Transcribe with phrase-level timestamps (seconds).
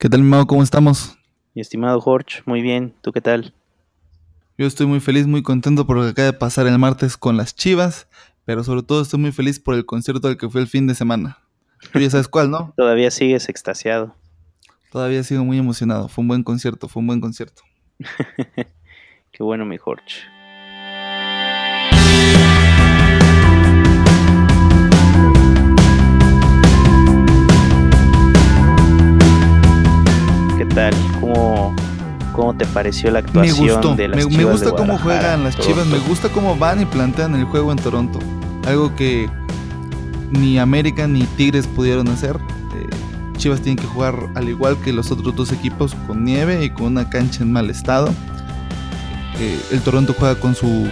[0.00, 0.46] ¿Qué tal, mi amado?
[0.46, 1.18] ¿Cómo estamos?
[1.54, 2.94] Mi estimado Jorge, muy bien.
[3.02, 3.52] ¿Tú qué tal?
[4.56, 7.36] Yo estoy muy feliz, muy contento por lo que acaba de pasar el martes con
[7.36, 8.08] las Chivas,
[8.46, 10.94] pero sobre todo estoy muy feliz por el concierto al que fue el fin de
[10.94, 11.36] semana.
[11.92, 12.72] Tú ya sabes cuál, ¿no?
[12.78, 14.14] Todavía sigues extasiado.
[14.90, 16.08] Todavía sigo muy emocionado.
[16.08, 17.60] Fue un buen concierto, fue un buen concierto.
[19.32, 20.14] qué bueno, mi Jorge.
[30.80, 30.94] Tal?
[31.20, 31.76] ¿Cómo,
[32.32, 35.58] cómo te pareció la actuación de las me, Chivas me gusta de cómo juegan las
[35.58, 38.18] Chivas, me gusta cómo van y plantean el juego en Toronto.
[38.66, 39.28] Algo que
[40.30, 42.36] ni América ni Tigres pudieron hacer.
[42.36, 46.70] Eh, Chivas tienen que jugar al igual que los otros dos equipos con nieve y
[46.70, 48.08] con una cancha en mal estado.
[49.38, 50.88] Eh, el Toronto juega con su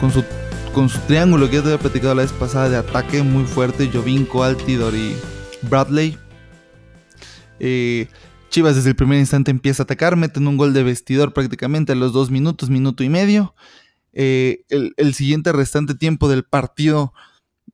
[0.00, 0.22] con su
[0.74, 3.90] con su triángulo que ya te había platicado la vez pasada de ataque muy fuerte,
[3.92, 5.16] Jovinko, Altidor y
[5.62, 6.18] Bradley.
[7.58, 8.06] Eh,
[8.50, 11.94] Chivas desde el primer instante empieza a atacar, meten un gol de vestidor prácticamente a
[11.94, 13.54] los dos minutos, minuto y medio.
[14.12, 17.12] Eh, el, siguiente restante tiempo del partido,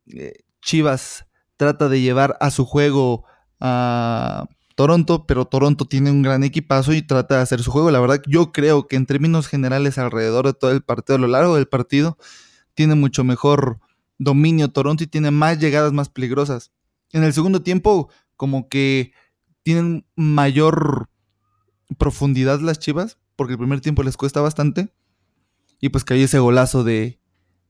[0.08, 3.24] eh, Chivas trata de llevar a su juego
[3.58, 7.90] a Toronto, pero Toronto tiene un gran equipazo y trata de hacer su juego.
[7.90, 11.28] La verdad, yo creo que en términos generales, alrededor de todo el partido, a lo
[11.28, 12.18] largo del partido,
[12.74, 13.80] tiene mucho mejor
[14.18, 16.70] dominio Toronto y tiene más llegadas más peligrosas.
[17.12, 19.12] En el segundo tiempo, como que
[19.66, 21.08] tienen mayor
[21.98, 24.90] profundidad las Chivas, porque el primer tiempo les cuesta bastante.
[25.80, 27.18] Y pues cayó ese golazo de,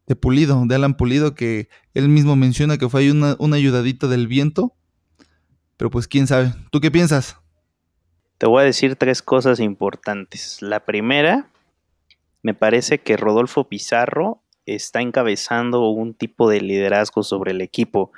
[0.07, 4.09] de Pulido, de Alan Pulido, que él mismo menciona que fue ahí una, una ayudadita
[4.09, 4.75] del viento.
[5.79, 6.53] Pero pues quién sabe.
[6.71, 7.39] ¿Tú qué piensas?
[8.37, 10.61] Te voy a decir tres cosas importantes.
[10.61, 11.49] La primera,
[12.43, 18.13] me parece que Rodolfo Pizarro está encabezando un tipo de liderazgo sobre el equipo.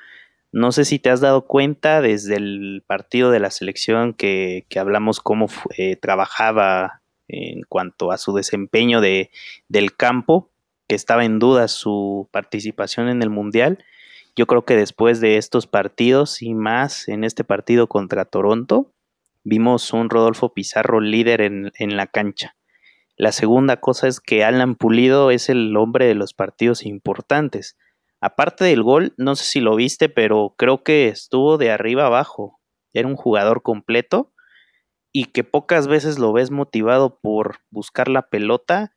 [0.52, 4.78] No sé si te has dado cuenta desde el partido de la selección que, que
[4.78, 9.30] hablamos cómo fu- eh, trabajaba en cuanto a su desempeño de,
[9.68, 10.50] del campo,
[10.88, 13.84] que estaba en duda su participación en el Mundial.
[14.36, 18.90] Yo creo que después de estos partidos y más en este partido contra Toronto,
[19.44, 22.56] vimos un Rodolfo Pizarro líder en, en la cancha.
[23.18, 27.76] La segunda cosa es que Alan Pulido es el hombre de los partidos importantes.
[28.20, 32.60] Aparte del gol, no sé si lo viste, pero creo que estuvo de arriba abajo.
[32.92, 34.32] Era un jugador completo
[35.12, 38.92] y que pocas veces lo ves motivado por buscar la pelota,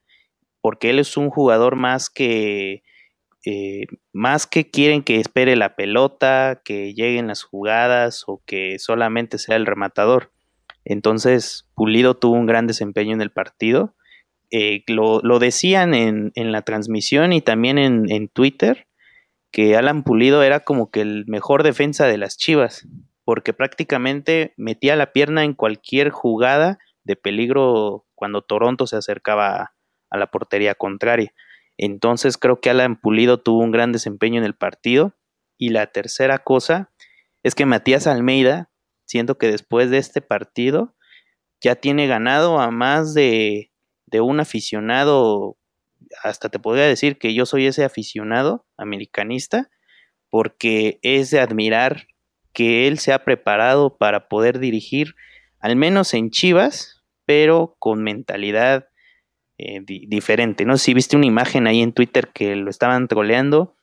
[0.62, 2.84] porque él es un jugador más que
[3.44, 9.40] eh, más que quieren que espere la pelota, que lleguen las jugadas o que solamente
[9.40, 10.32] sea el rematador.
[10.86, 13.96] Entonces, Pulido tuvo un gran desempeño en el partido.
[14.52, 18.86] Eh, lo, lo, decían en, en, la transmisión y también en, en, Twitter
[19.52, 22.88] que Alan Pulido era como que el mejor defensa de las Chivas,
[23.26, 29.74] porque prácticamente metía la pierna en cualquier jugada de peligro cuando Toronto se acercaba
[30.10, 31.34] a, la portería contraria.
[31.78, 35.16] Entonces creo que Alan Pulido tuvo un gran desempeño en el partido.
[35.58, 36.92] Y la tercera cosa
[37.44, 38.70] es que Matías Almeida,
[39.06, 40.96] siento que después de este partido,
[41.60, 43.72] ya tiene ganado a más de,
[44.08, 45.58] de un aficionado,
[46.24, 49.70] hasta te podría decir que yo soy ese aficionado americanista,
[50.30, 52.08] porque es de admirar
[52.54, 55.16] que él se ha preparado para poder dirigir,
[55.60, 58.88] al menos en Chivas, pero con mentalidad
[59.58, 60.66] eh, di diferente.
[60.66, 63.76] No sé si viste una imagen ahí en Twitter que lo estaban troleando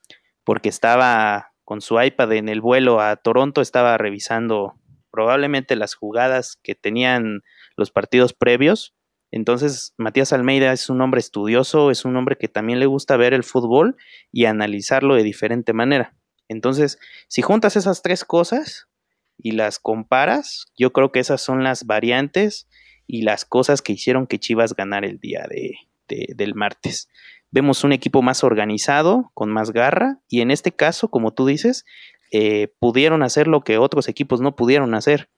[0.44, 4.74] porque estaba con su iPad en el vuelo a Toronto, estaba revisando
[5.10, 7.42] probablemente las jugadas que tenían
[7.76, 8.94] los partidos previos.
[9.30, 13.34] Entonces, Matías Almeida es un hombre estudioso, es un hombre que también le gusta ver
[13.34, 13.96] el fútbol
[14.32, 16.16] y analizarlo de diferente manera.
[16.48, 18.88] Entonces, si juntas esas tres cosas
[19.36, 22.68] y las comparas, yo creo que esas son las variantes
[23.06, 25.74] y las cosas que hicieron que Chivas ganara el día de,
[26.08, 27.08] de, del martes.
[27.50, 31.84] Vemos un equipo más organizado, con más garra, y en este caso, como tú dices,
[32.30, 35.30] eh, pudieron hacer lo que otros equipos no pudieron hacer.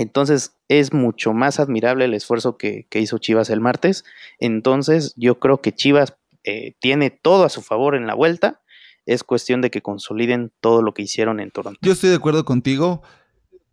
[0.00, 4.04] Entonces es mucho más admirable el esfuerzo que, hizo Chivas el martes.
[4.38, 6.14] Entonces yo creo que Chivas
[6.44, 8.62] eh, tiene todo a su favor en la vuelta.
[9.04, 11.78] Es cuestión de que consoliden todo lo que hicieron en Toronto.
[11.82, 13.02] Yo estoy de acuerdo contigo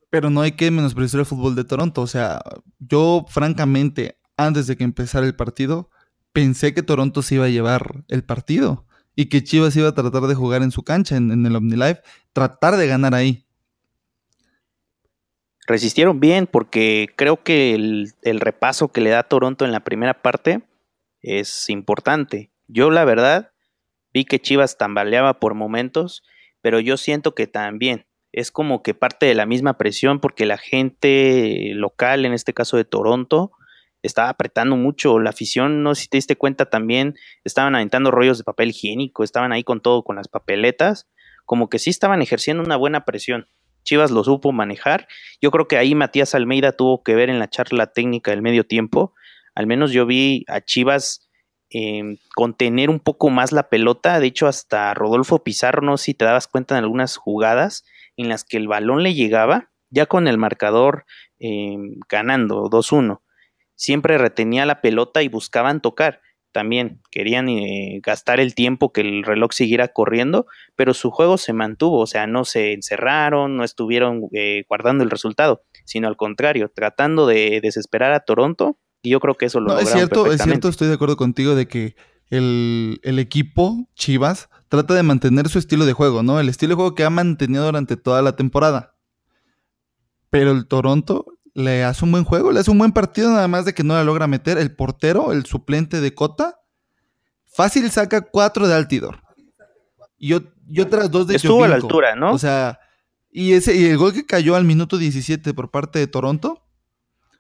[0.09, 2.01] pero no hay que menospreciar el fútbol de Toronto.
[2.01, 2.41] O sea,
[2.79, 5.89] yo francamente, antes de que empezara el partido,
[6.31, 8.85] pensé que Toronto se iba a llevar el partido
[9.15, 12.01] y que Chivas iba a tratar de jugar en su cancha, en, en el OmniLife,
[12.33, 13.46] tratar de ganar ahí.
[15.67, 20.61] Resistieron bien porque creo que el, repaso que le da Toronto en la primera parte
[21.21, 22.51] es importante.
[22.69, 23.51] Yo la verdad
[24.13, 26.23] vi que Chivas tambaleaba por momentos,
[26.61, 30.57] pero yo siento que también es como que parte de la misma presión porque la
[30.57, 33.51] gente local, en este caso de Toronto,
[34.03, 35.19] estaba apretando mucho.
[35.19, 39.21] La afición, no sé si te diste cuenta también, estaban aventando rollos de papel higiénico,
[39.21, 41.09] estaban ahí con todo, con las papeletas,
[41.43, 43.49] como que sí estaban ejerciendo una buena presión.
[43.87, 45.07] Chivas lo supo manejar.
[45.41, 48.65] Yo creo que ahí Matías Almeida tuvo que ver en la charla técnica del medio
[48.65, 49.13] tiempo.
[49.55, 51.29] Al menos yo vi a Chivas
[51.69, 54.19] eh, contener un poco más la pelota.
[54.19, 57.85] De hecho, hasta Rodolfo Pizarro, no si te dabas cuenta en algunas jugadas
[58.17, 61.05] en las que el balón le llegaba, ya con el marcador
[61.39, 61.77] eh,
[62.09, 63.21] ganando 2-1
[63.77, 66.21] siempre retenía la pelota y buscaban tocar.
[66.51, 70.45] También querían eh, gastar el tiempo que el reloj siguiera corriendo,
[70.75, 75.09] pero su juego se mantuvo, o sea, no se encerraron, no estuvieron eh, guardando el
[75.09, 79.73] resultado, sino al contrario, tratando de desesperar a Toronto, y yo creo que eso lo
[79.73, 81.95] no, es cierto, es cierto, estoy de acuerdo contigo de que
[82.29, 86.39] el, el, equipo Chivas trata de mantener su estilo de juego, ¿no?
[86.39, 88.95] El estilo de juego que ha mantenido durante toda la temporada.
[90.29, 93.65] Pero el Toronto le hace un buen juego, le hace un buen partido, nada más
[93.65, 94.59] de que no la logra meter.
[94.59, 96.61] El portero, el suplente de Cota,
[97.47, 99.23] fácil saca cuatro de Altidor.
[100.19, 102.31] Y, y otras dos de Estuvo a la altura, ¿no?
[102.31, 102.79] O sea,
[103.31, 106.63] y, ese, y el gol que cayó al minuto 17 por parte de Toronto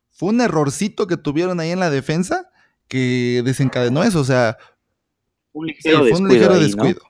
[0.09, 2.49] fue un errorcito que tuvieron ahí en la defensa
[2.87, 4.19] que desencadenó eso.
[4.19, 4.57] O sea,
[5.51, 7.01] un ligero fue un ligero descuido.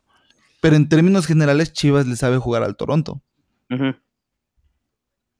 [0.59, 3.21] Pero en términos generales, Chivas le sabe jugar al Toronto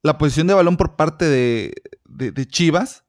[0.03, 3.05] la posición de balón por parte de, Chivas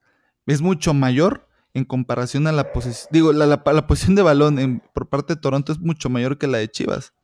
[0.47, 5.35] es mucho mayor en comparación a la posición, digo, la, posición de balón por parte
[5.35, 7.15] de Toronto es mucho mayor que la de Chivas.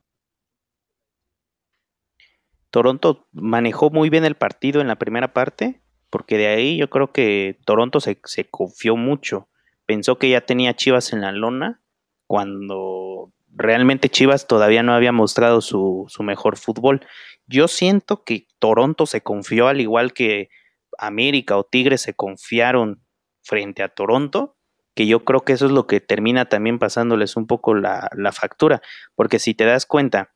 [2.69, 7.11] Toronto manejó muy bien el partido en la primera parte, porque de ahí yo creo
[7.11, 9.49] que Toronto se, se confió mucho.
[9.85, 11.81] Pensó que ya tenía Chivas en la lona,
[12.27, 17.05] cuando realmente Chivas todavía no había mostrado su, su mejor fútbol.
[17.47, 20.49] Yo siento que Toronto se confió al igual que
[20.97, 23.03] América o Tigres se confiaron
[23.43, 24.57] frente a Toronto,
[24.95, 28.81] que yo creo que eso es lo que termina también pasándoles un poco la, factura,
[29.13, 30.33] porque si te das cuenta,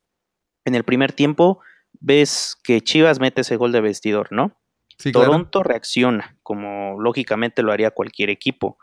[0.66, 1.62] en el primer tiempo
[1.94, 4.56] ves que Chivas mete ese gol de vestidor, ¿no?
[5.14, 8.78] Toronto reacciona, como lógicamente lo haría cualquier equipo,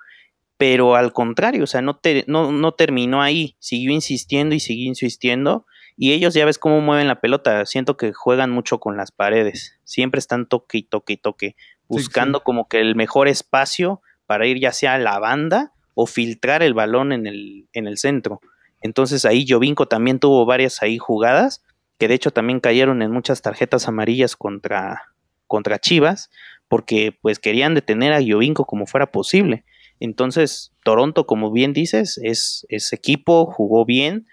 [0.57, 5.67] pero al contrario, o sea, no, no, no terminó ahí, siguió insistiendo y siguió insistiendo,
[5.97, 7.65] y ellos ya ves cómo mueven la pelota.
[7.65, 9.79] Siento que juegan mucho con las paredes.
[9.85, 11.57] Siempre están toque y toque y toque.
[11.89, 16.63] Buscando como que el mejor espacio para ir ya sea a la banda o filtrar
[16.63, 18.41] el balón en el, en el centro.
[18.83, 21.65] Entonces ahí Jovinko también tuvo varias ahí jugadas.
[21.99, 25.15] Que de hecho también cayeron en muchas tarjetas amarillas contra,
[25.47, 26.31] contra Chivas.
[26.69, 29.65] Porque pues querían detener a Jovinko como fuera posible.
[29.99, 34.27] Entonces, Toronto, como bien dices, es, es equipo, jugó bien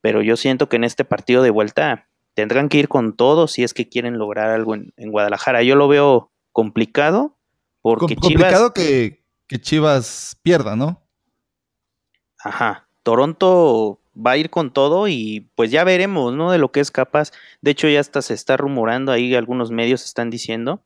[0.00, 3.64] pero yo siento que en este partido de vuelta tendrán que ir con todo si
[3.64, 5.62] es que quieren lograr algo en, Guadalajara.
[5.62, 7.36] Yo lo veo complicado
[7.82, 11.02] porque complicado que, que Chivas pierda, ¿no?
[12.38, 12.88] Ajá.
[13.02, 16.50] Toronto va a ir con todo y pues ya veremos, ¿no?
[16.50, 17.32] De lo que es capaz.
[17.60, 20.82] De hecho, ya hasta se está rumorando ahí, algunos medios están diciendo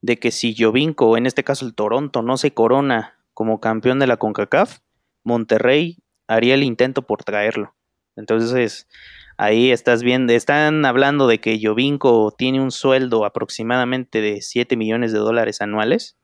[0.00, 4.08] de que si Jovinko, en este caso el Toronto, no se corona como campeón de
[4.08, 4.80] la CONCACAF,
[5.22, 7.74] Monterrey haría el intento por traerlo.
[8.16, 8.88] Entonces,
[9.36, 15.12] ahí estás viendo, están hablando de que Jovinko tiene un sueldo aproximadamente de 7 millones
[15.12, 16.16] de dólares anuales.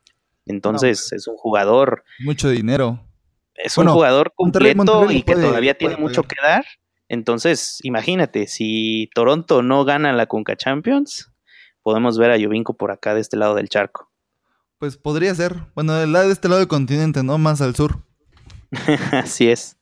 [0.45, 2.03] Entonces, es un jugador.
[2.19, 3.05] Mucho dinero.
[3.55, 6.65] Es un jugador completo y que todavía tiene mucho que dar.
[7.09, 11.31] Entonces, imagínate, si Toronto no gana la Conca Champions,
[11.81, 14.09] podemos ver a Jovinko por acá de este lado del charco.
[14.77, 15.55] Pues podría ser.
[15.75, 17.37] Bueno, de este lado del continente, ¿no?
[17.37, 18.03] Más al sur.
[19.11, 19.78] Así es.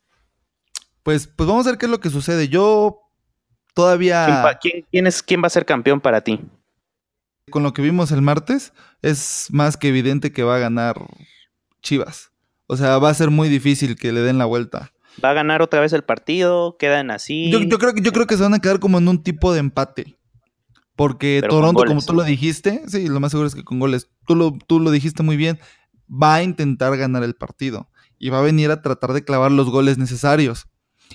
[1.07, 2.49] Pues, pues vamos a ver qué es lo que sucede.
[2.49, 2.99] Yo
[3.73, 4.59] todavía.
[4.91, 6.41] ¿Quién, es, ¿Quién va a ser campeón para ti?
[7.49, 10.97] Con lo que vimos el martes, es más que evidente que va a ganar
[11.81, 12.33] Chivas.
[12.65, 14.91] O sea, va a ser muy difícil que le den la vuelta.
[15.23, 16.75] ¿Va a ganar otra vez el partido?
[16.77, 17.51] ¿Quedan así?
[17.51, 20.17] Yo, creo, yo creo que se van a quedar como en un tipo de empate.
[20.97, 24.35] Porque Toronto, como tú lo dijiste, sí, lo más seguro es que con goles, tú
[24.35, 25.57] lo, tú lo dijiste muy bien,
[26.11, 27.87] va a intentar ganar el partido
[28.19, 30.67] y va a venir a tratar de clavar los goles necesarios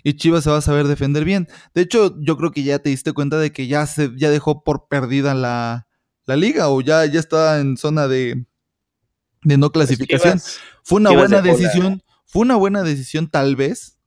[0.02, 1.48] y Chivas se va a saber defender bien.
[1.74, 4.64] De hecho, yo creo que ya te diste cuenta de que ya se ya dejó
[4.64, 5.86] por perdida la,
[6.26, 8.46] liga o ya, ya está en zona de,
[9.42, 10.40] de no pues clasificación.
[10.82, 13.98] fue una buena decisión, fue una buena decisión tal vez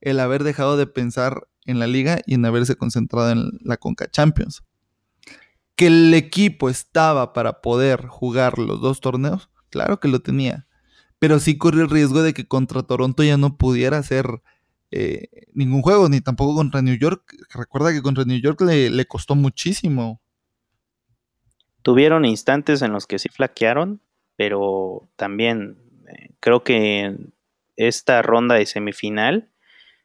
[0.00, 4.10] el haber dejado de pensar en la liga y en haberse concentrado en la Conca
[4.10, 4.62] Champions.
[5.74, 10.66] Que el equipo estaba para poder jugar los dos torneos, claro que lo tenía.
[11.18, 14.42] Pero sí corrió el riesgo de que contra Toronto ya no pudiera ser
[14.90, 17.34] eh, ningún juego, ni tampoco contra New York.
[17.52, 20.20] Recuerda que contra New York le, costó muchísimo
[21.82, 24.00] Tuvieron instantes en los que sí flaquearon,
[24.36, 25.78] pero también
[26.08, 27.16] eh, creo que
[27.76, 29.48] esta ronda de semifinal,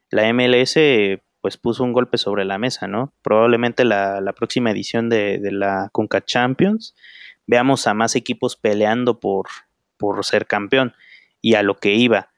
[0.09, 0.77] la MLS
[1.43, 3.13] pues puso un golpe sobre la mesa, ¿no?
[3.21, 6.95] Probablemente la, próxima edición de, la Conca Champions
[7.47, 9.47] veamos a más equipos peleando por,
[9.97, 10.93] por ser campeón
[11.41, 12.29] y a lo que iba.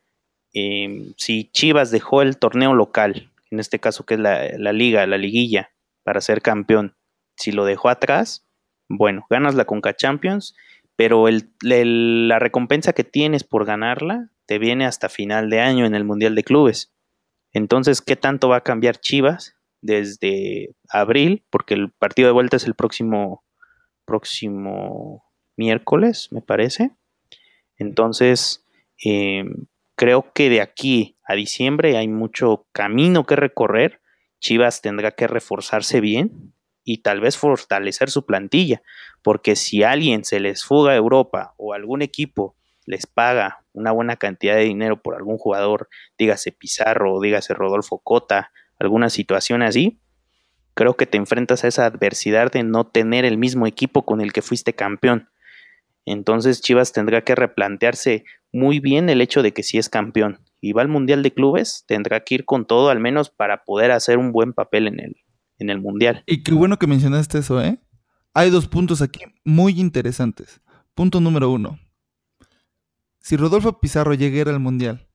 [0.58, 5.18] Em, si Chivas dejó el torneo local, en este caso que es la, liga, la
[5.18, 5.70] liguilla,
[6.04, 6.96] para ser campeón,
[7.36, 8.48] si lo dejó atrás,
[8.88, 10.56] bueno, ganas la Conca Champions,
[10.96, 11.26] pero
[11.62, 16.36] la recompensa que tienes por ganarla te viene hasta final de año en el Mundial
[16.36, 16.94] de Clubes.
[17.52, 21.44] Entonces, ¿qué tanto va a cambiar Chivas desde abril?
[21.50, 23.44] Porque el partido de vuelta es el próximo,
[24.06, 25.26] próximo
[25.58, 26.92] miércoles, me parece.
[27.78, 28.66] Entonces,
[29.04, 34.02] em, creo que de aquí a diciembre hay mucho camino que recorrer.
[34.40, 38.82] Chivas tendrá que reforzarse bien y tal vez fortalecer su plantilla,
[39.24, 44.16] porque si alguien se les fuga a Europa o algún equipo les paga una buena
[44.16, 50.00] cantidad de dinero por algún jugador, dígase Pizarro, dígase Rodolfo Cota, alguna situación así,
[50.76, 54.34] creo que te enfrentas a esa adversidad de no tener el mismo equipo con el
[54.34, 55.30] que fuiste campeón.
[56.06, 60.74] Entonces Chivas tendrá que replantearse muy bien el hecho de que si es campeón y
[60.74, 64.18] va al Mundial de Clubes, tendrá que ir con todo al menos para poder hacer
[64.18, 65.16] un buen papel en el,
[65.60, 66.24] en el Mundial.
[66.26, 67.80] Y qué bueno que mencionaste eso, ¿eh?
[68.34, 70.62] Hay dos puntos aquí muy interesantes.
[70.94, 71.80] Punto número uno.
[73.20, 75.08] Si Rodolfo Pizarro llegara al Mundial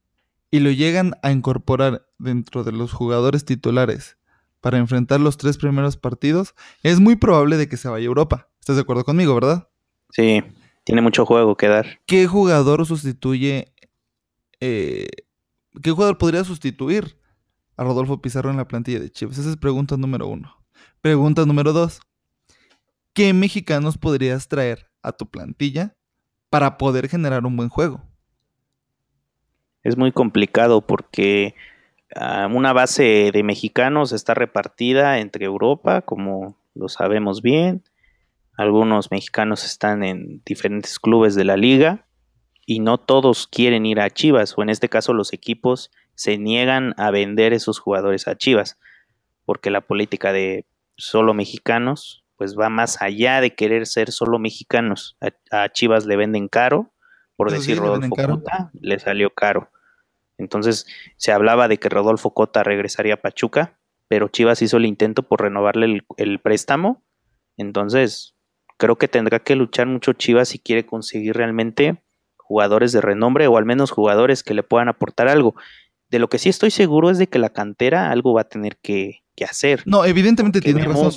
[0.50, 4.18] y lo llegan a incorporar dentro de los jugadores titulares
[4.60, 8.48] para enfrentar los tres primeros partidos, es muy probable de que se vaya a Europa.
[8.58, 9.68] ¿Estás de acuerdo conmigo, verdad?
[10.10, 10.42] Sí,
[10.84, 12.00] tiene mucho juego que dar.
[12.06, 13.72] ¿Qué jugador sustituye...
[14.60, 15.08] Eh,
[15.82, 17.16] ¿Qué jugador podría sustituir
[17.76, 19.38] a Rodolfo Pizarro en la plantilla de Chivas?
[19.38, 20.56] Esa es pregunta número uno.
[21.00, 22.00] Pregunta número dos.
[23.12, 25.94] ¿Qué mexicanos podrías traer a tu plantilla
[26.50, 28.02] para poder generar un buen juego.
[29.82, 31.54] Es muy complicado porque
[32.14, 37.82] ah, una base de mexicanos está repartida entre Europa, como lo sabemos bien.
[38.56, 42.06] Algunos mexicanos están en diferentes clubes de la liga
[42.66, 46.94] y no todos quieren ir a Chivas, o en este caso los equipos se niegan
[46.98, 48.78] a vender esos jugadores a Chivas,
[49.44, 50.66] porque la política de
[50.96, 55.18] solo mexicanos pues va más allá de querer ser solo mexicanos.
[55.50, 56.90] A, Chivas le venden caro,
[57.36, 59.70] por decir Rodolfo Cota, le salió caro.
[60.38, 60.86] Entonces
[61.18, 63.78] se hablaba de que Rodolfo Cota regresaría a Pachuca,
[64.08, 67.04] pero Chivas hizo el intento por renovarle el, préstamo.
[67.58, 68.34] Entonces
[68.80, 72.02] creo que tendrá que luchar mucho Chivas si quiere conseguir realmente
[72.38, 75.54] jugadores de renombre o al menos jugadores que le puedan aportar algo.
[76.08, 78.78] De lo que sí estoy seguro es de que la cantera algo va a tener
[78.78, 79.82] que, hacer.
[79.86, 81.14] No, evidentemente tiene razón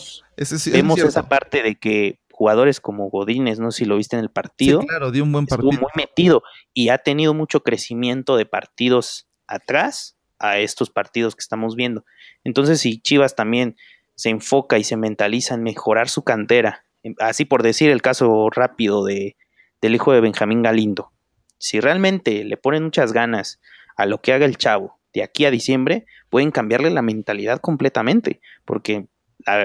[0.71, 4.29] vemos esa parte de que jugadores como Godínez, no sé si lo viste en el
[4.29, 4.79] partido.
[4.79, 5.71] claro, dio un buen partido.
[5.71, 6.41] Estuvo muy metido
[6.73, 12.05] y ha tenido mucho crecimiento de partidos atrás a estos partidos que estamos viendo.
[12.45, 13.75] Entonces, si Chivas también
[14.15, 16.85] se enfoca y se mentaliza en mejorar su cantera,
[17.19, 19.35] así por decir el caso rápido de,
[19.81, 21.11] del hijo de Benjamín Galindo,
[21.57, 23.59] si realmente le ponen muchas ganas
[23.95, 28.41] a lo que haga el chavo de aquí a diciembre, pueden cambiarle la mentalidad completamente,
[28.65, 29.07] porque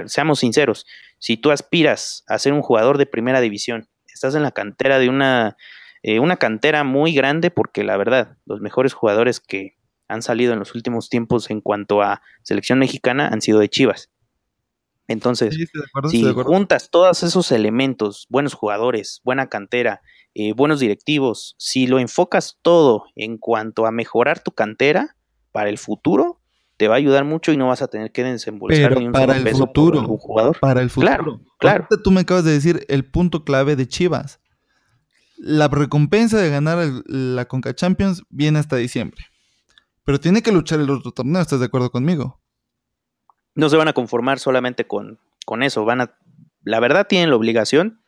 [0.06, 0.86] seamos sinceros,
[1.18, 5.08] si tú aspiras a ser un jugador de primera división, estás en la cantera de
[5.08, 5.56] una,
[6.02, 9.76] eh, una cantera muy grande, porque la verdad, los mejores jugadores que
[10.08, 14.10] han salido en los últimos tiempos en cuanto a selección mexicana han sido de Chivas.
[15.08, 15.56] Entonces,
[16.10, 20.02] si juntas todos esos elementos, buenos jugadores, buena cantera,
[20.34, 25.16] eh, buenos directivos, si lo enfocas todo en cuanto a mejorar tu cantera
[25.50, 26.40] para el futuro,
[26.76, 29.36] te va a ayudar mucho y no vas a tener que desembolsar ni un para
[29.36, 30.60] el futuro, jugador.
[30.60, 31.08] Para el futuro.
[31.08, 31.86] Claro, claro.
[32.04, 34.40] tú me acabas de decir el punto clave de Chivas.
[35.38, 39.24] La recompensa de ganar la Conca Champions viene hasta diciembre.
[40.04, 42.40] Pero tiene que luchar el otro torneo, ¿estás de acuerdo conmigo?
[43.58, 45.84] No se van a conformar solamente con, con eso.
[45.84, 46.16] Van a,
[46.62, 48.00] la verdad tienen la obligación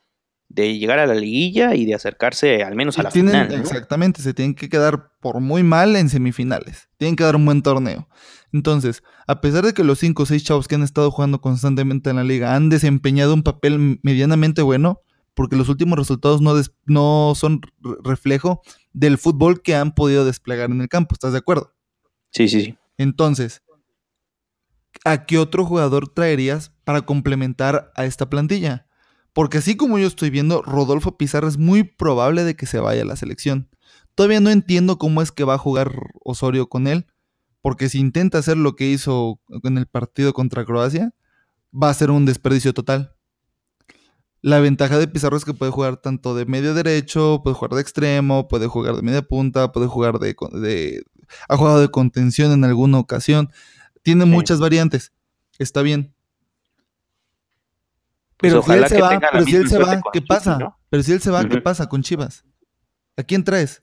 [0.48, 3.52] de llegar a la liguilla y de acercarse al menos a la final.
[3.52, 6.88] Exactamente, se tienen que quedar por muy mal en semifinales.
[6.98, 8.08] Tienen que dar un buen torneo.
[8.52, 12.10] Entonces, a pesar de que los 5 o 6 chavos que han estado jugando constantemente
[12.10, 15.00] en la liga han desempeñado un papel medianamente bueno,
[15.34, 16.54] porque los últimos resultados no,
[16.86, 17.60] no son
[18.04, 18.60] reflejo
[18.92, 21.14] del fútbol que han podido desplegar en el campo.
[21.14, 21.74] ¿Estás de acuerdo?
[22.30, 22.76] Sí, sí, sí.
[22.98, 23.62] Entonces,
[25.04, 28.86] ¿a qué otro jugador traerías para complementar a esta plantilla?
[29.32, 33.02] Porque así como yo estoy viendo, Rodolfo Pizarro es muy probable de que se vaya
[33.02, 33.68] a la selección.
[34.14, 35.92] Todavía no entiendo cómo es que va a jugar
[36.24, 37.06] Osorio con él,
[37.62, 41.14] porque si intenta hacer lo que hizo en el partido contra Croacia,
[41.72, 43.14] va a ser un desperdicio total.
[44.42, 47.82] La ventaja de Pizarro es que puede jugar tanto de medio derecho, puede jugar de
[47.82, 50.34] extremo, puede jugar de media punta, puede jugar de...
[50.54, 51.04] de
[51.48, 53.50] ha jugado de contención en alguna ocasión.
[54.02, 55.12] Tiene muchas variantes.
[55.58, 56.14] Está bien.
[58.36, 60.76] Pues pero si él se va, pero si él se va, ¿qué pasa?
[60.88, 62.44] Pero si él se va, ¿qué pasa con Chivas?
[63.16, 63.82] ¿A quién traes?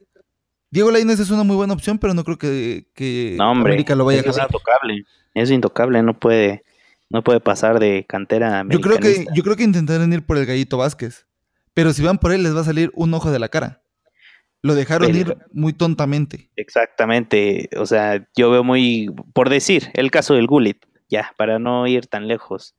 [0.70, 4.22] Diego Lainez es una muy buena opción, pero no creo que, América lo vaya a
[4.24, 4.46] jalar.
[4.46, 6.64] Es intocable, es intocable, no puede,
[7.08, 10.44] no puede pasar de cantera Yo creo que, yo creo que intentarán ir por el
[10.44, 11.26] Gallito Vázquez,
[11.72, 13.80] pero si van por él les va a salir un ojo de la cara.
[14.62, 16.50] Lo dejaron ir muy tontamente.
[16.56, 21.86] Exactamente, o sea, yo veo muy, por decir, el caso del Gulit, ya, para no
[21.86, 22.74] ir tan lejos.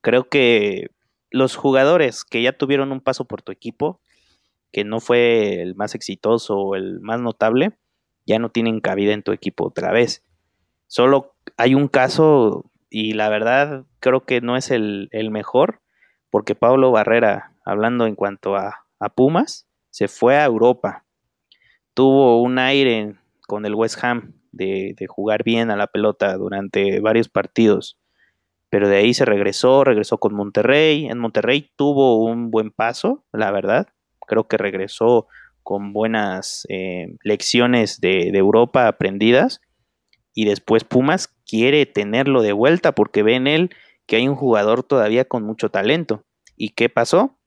[0.00, 0.88] Creo que
[1.30, 4.00] los jugadores que ya tuvieron un paso por tu equipo,
[4.72, 7.72] que no fue el más exitoso o el más notable,
[8.26, 10.24] ya no tienen cabida en tu equipo otra vez.
[10.86, 15.80] Solo hay un caso, y la verdad creo que no es el, mejor,
[16.30, 18.78] porque Pablo Barrera, hablando en cuanto a,
[19.16, 21.04] Pumas, se fue a Europa.
[21.94, 23.14] Tuvo un aire
[23.46, 27.96] con el West Ham de, de, jugar bien a la pelota durante varios partidos.
[28.68, 31.06] Pero de ahí se regresó, regresó con Monterrey.
[31.06, 33.86] En Monterrey tuvo un buen paso, la verdad
[34.26, 35.28] creo que regresó
[35.62, 39.60] con buenas eh, lecciones de, Europa aprendidas
[40.34, 43.70] y después Pumas quiere tenerlo de vuelta porque ve en él
[44.06, 46.24] que hay un jugador todavía con mucho talento.
[46.56, 47.38] ¿Y qué pasó?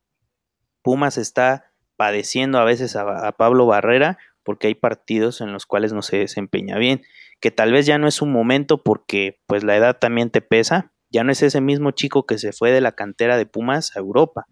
[0.82, 5.94] Pumas está padeciendo a veces a, a, Pablo Barrera porque hay partidos en los cuales
[5.94, 7.02] no se desempeña bien,
[7.40, 10.92] que tal vez ya no es un momento porque pues la edad también te pesa,
[11.10, 14.00] ya no es ese mismo chico que se fue de la cantera de Pumas a
[14.00, 14.46] Europa.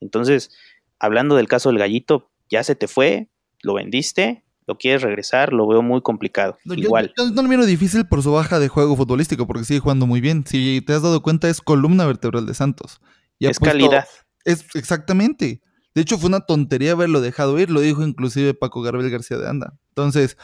[0.00, 0.50] Entonces,
[0.98, 3.28] hablando del caso del gallito, ya se te fue,
[3.62, 6.58] lo vendiste, lo quieres regresar, lo veo muy complicado.
[6.64, 7.12] Igual.
[7.16, 10.44] no lo miro difícil por su baja de juego futbolístico, porque sigue jugando muy bien.
[10.46, 13.00] Si te has dado cuenta, es columna vertebral de Santos.
[13.40, 14.06] es calidad.
[14.44, 15.62] Es exactamente.
[15.94, 19.48] De hecho, fue una tontería haberlo dejado ir, lo dijo inclusive Paco Garbel García de
[19.48, 19.74] Anda.
[19.88, 20.36] Entonces,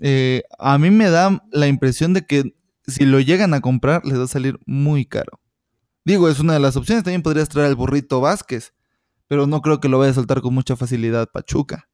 [0.00, 2.54] eh, a mí me da la impresión de que
[2.86, 5.40] si lo llegan a comprar, les va a salir muy caro.
[6.04, 7.04] Digo, es una de las opciones.
[7.04, 8.74] También podrías traer al burrito Vázquez
[9.28, 11.88] pero no creo que lo vaya a soltar con mucha facilidad Pachuca.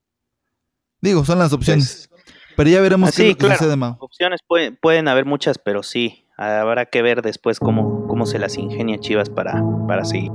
[1.01, 2.09] Digo, son las opciones.
[2.11, 6.87] Pues, pero ya veremos qué claro, sucede, Opciones pueden, pueden haber muchas, pero sí, habrá
[6.87, 10.33] que ver después cómo, cómo se las ingenia Chivas para, para seguir.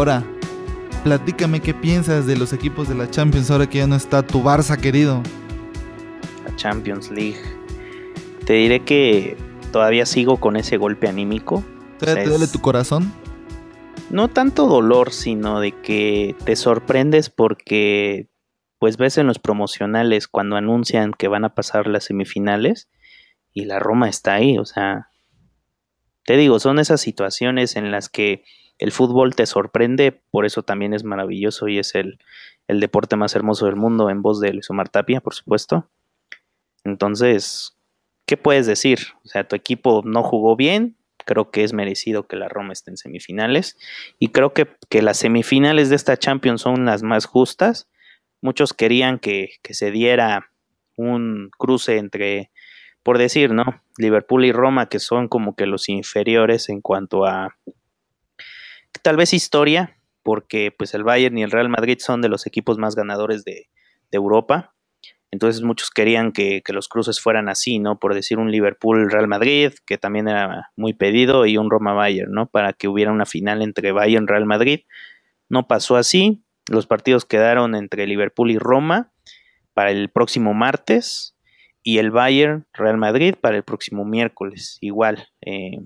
[0.00, 0.24] Ahora,
[1.04, 4.42] platícame qué piensas de los equipos de la Champions ahora que ya no está tu
[4.42, 5.22] Barça querido.
[6.42, 7.36] La Champions League.
[8.46, 9.36] Te diré que
[9.72, 11.62] todavía sigo con ese golpe anímico.
[11.98, 13.12] ¿Te, duele tu corazón?
[14.08, 18.30] No tanto dolor, sino de que te sorprendes porque
[18.78, 22.88] pues ves en los promocionales cuando anuncian que van a pasar las semifinales
[23.52, 25.10] y la Roma está ahí, o sea,
[26.24, 28.44] te digo, son esas situaciones en las que
[28.80, 32.18] el fútbol te sorprende, por eso también es maravilloso y es el,
[32.66, 35.90] deporte más hermoso del mundo en voz de Luis Omar Tapia, por supuesto.
[36.82, 37.76] Entonces,
[38.26, 39.00] ¿qué puedes decir?
[39.24, 42.90] O sea, tu equipo no jugó bien, creo que es merecido que la Roma esté
[42.90, 43.76] en semifinales
[44.18, 44.68] y creo que,
[45.02, 47.90] las semifinales de esta Champions son las más justas.
[48.40, 50.52] Muchos querían que, que se diera
[50.96, 52.50] un cruce entre,
[53.02, 53.82] por decir, ¿no?
[53.98, 57.56] Liverpool y Roma, que son como que los inferiores en cuanto a
[59.02, 62.78] tal vez historia, porque pues el Bayern y el Real Madrid son de los equipos
[62.78, 63.68] más ganadores de,
[64.12, 64.74] Europa.
[65.30, 68.00] Entonces muchos querían que, los cruces fueran así, ¿no?
[68.00, 72.46] Por decir un Liverpool-Real Madrid, que también era muy pedido, y un Roma-Bayern, ¿no?
[72.46, 74.80] Para que hubiera una final entre Bayern-Real Madrid.
[75.48, 76.42] No pasó así.
[76.68, 79.12] Los partidos quedaron entre Liverpool y Roma
[79.72, 81.36] para el próximo martes
[81.84, 84.78] y el Bayern-Real Madrid para el próximo miércoles.
[84.80, 85.78] Igual, eh,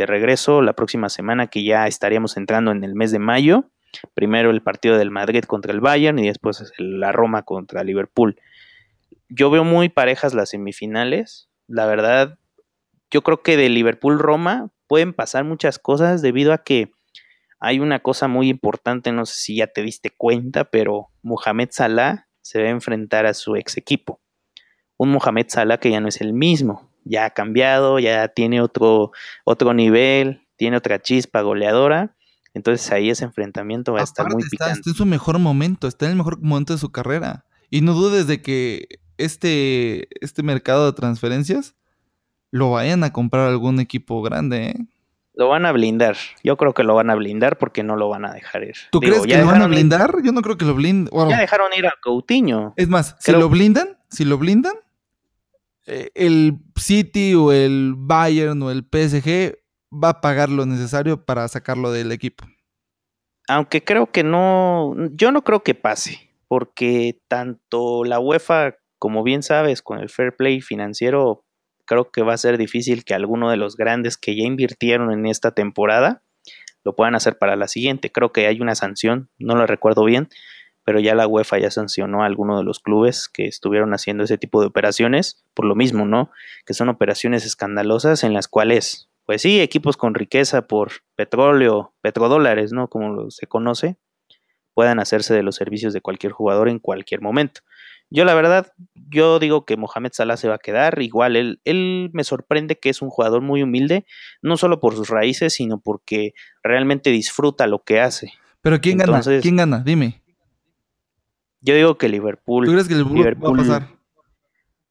[0.00, 3.70] de regreso la próxima semana que ya estaríamos entrando en el mes de mayo.
[4.14, 8.40] Primero el partido del Madrid contra el Bayern y después la Roma contra Liverpool.
[9.28, 11.50] Yo veo muy parejas las semifinales.
[11.66, 12.38] La verdad,
[13.10, 16.92] yo creo que de Liverpool-Roma pueden pasar muchas cosas debido a que
[17.58, 22.28] hay una cosa muy importante, no sé si ya te diste cuenta, pero Mohamed Salah
[22.40, 24.18] se va a enfrentar a su ex equipo.
[24.96, 29.10] Un Mohamed Salah que ya no es el mismo ya ha cambiado, ya tiene otro,
[29.44, 32.16] otro nivel, tiene otra chispa goleadora.
[32.54, 34.74] Entonces ahí ese enfrentamiento va a estar muy picante.
[34.74, 37.44] Está en su mejor momento, está en el mejor momento de su carrera.
[37.68, 41.74] Y no dudes de que este, este mercado de transferencias
[42.50, 44.68] lo vayan a comprar algún equipo grande.
[44.68, 44.74] ¿eh?
[45.34, 46.16] Lo van a blindar.
[46.42, 48.76] Yo creo que lo van a blindar porque no lo van a dejar ir.
[48.90, 50.16] ¿Tú crees que lo van a blindar?
[50.24, 51.12] Yo no creo que lo blinden.
[51.28, 52.74] Ya dejaron ir a Coutinho.
[52.76, 54.74] Es más, si lo blindan, si lo blindan,
[55.92, 59.58] eh, el City o el Bayern o el PSG
[59.92, 62.44] va a pagar lo necesario para sacarlo del equipo.
[63.48, 69.42] Aunque creo que no, yo no creo que pase, porque tanto la UEFA, como bien
[69.42, 71.44] sabes, con el fair play financiero,
[71.86, 75.26] creo que va a ser difícil que alguno de los grandes que ya invirtieron en
[75.26, 76.22] esta temporada
[76.84, 78.12] lo puedan hacer para la siguiente.
[78.12, 80.28] Creo que hay una sanción, no lo recuerdo bien,
[80.84, 84.38] pero ya la UEFA ya sancionó a alguno de los clubes que estuvieron haciendo ese
[84.38, 86.30] tipo de operaciones, por lo mismo, ¿no?
[86.66, 92.72] Que son operaciones escandalosas en las cuales pues sí, equipos con riqueza por petróleo, petrodólares,
[92.72, 92.88] ¿no?
[92.88, 93.96] Como se conoce,
[94.74, 97.60] puedan hacerse de los servicios de cualquier jugador en cualquier momento.
[98.10, 102.10] Yo la verdad, yo digo que Mohamed Salah se va a quedar, igual él, él
[102.12, 104.04] me sorprende que es un jugador muy humilde,
[104.42, 108.32] no solo por sus raíces, sino porque realmente disfruta lo que hace.
[108.62, 109.20] Pero ¿quién gana?
[109.40, 109.78] ¿Quién gana?
[109.84, 110.19] Dime.
[111.60, 112.66] Yo digo que Liverpool.
[112.66, 113.88] ¿Tú crees que Liverpool, va a pasar?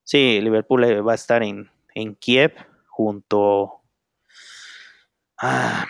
[0.03, 2.53] Sí, Liverpool eh, va a estar en, en Kiev
[2.87, 3.79] junto
[5.41, 5.87] Ah,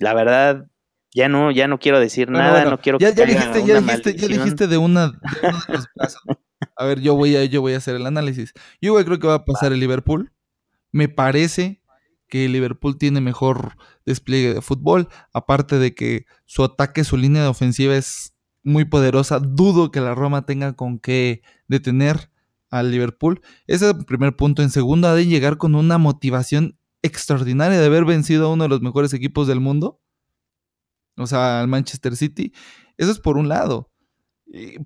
[0.00, 0.66] la verdad,
[1.14, 4.26] ya no, ya no quiero decir nada, no quiero ya, ya dijiste, ya dijiste, ya
[4.26, 5.88] dijiste de una, de los
[6.76, 8.52] A ver, yo voy a, yo voy a hacer el análisis.
[8.80, 10.32] Yo creo que va a pasar el Liverpool.
[10.90, 11.80] Me parece
[12.26, 17.42] que el Liverpool tiene mejor despliegue de fútbol, aparte de que su ataque, su línea
[17.42, 18.34] de ofensiva es
[18.68, 19.40] muy poderosa.
[19.40, 22.30] Dudo que la Roma tenga con qué detener
[22.70, 23.40] al Liverpool.
[23.66, 24.62] Ese es el primer punto.
[24.62, 28.68] En segundo, ha de llegar con una motivación extraordinaria de haber vencido a uno de
[28.68, 30.00] los mejores equipos del mundo,
[31.16, 32.52] o sea, al Manchester City.
[32.96, 33.90] Eso es por un lado.